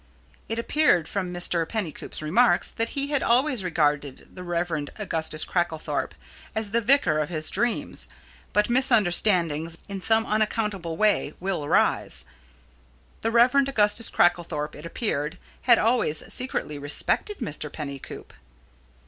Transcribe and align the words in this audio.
It 0.49 0.57
appeared 0.57 1.07
from 1.07 1.31
Mr. 1.31 1.63
Pennycoop's 1.63 2.23
remarks 2.23 2.71
that 2.71 2.97
he 2.97 3.09
had 3.09 3.21
always 3.21 3.63
regarded 3.63 4.29
the 4.35 4.41
Rev. 4.41 4.87
Augustus 4.95 5.45
Cracklethorpe 5.45 6.15
as 6.55 6.71
the 6.71 6.81
vicar 6.81 7.19
of 7.19 7.29
his 7.29 7.51
dreams, 7.51 8.09
but 8.51 8.67
misunderstandings 8.67 9.77
in 9.87 10.01
some 10.01 10.25
unaccountable 10.25 10.97
way 10.97 11.35
will 11.39 11.63
arise. 11.63 12.25
The 13.21 13.29
Rev. 13.29 13.53
Augustus 13.67 14.09
Cracklethorpe, 14.09 14.73
it 14.75 14.87
appeared, 14.87 15.37
had 15.69 15.77
always 15.77 16.23
secretly 16.33 16.79
respected 16.79 17.37
Mr. 17.37 17.71
Pennycoop. 17.71 18.33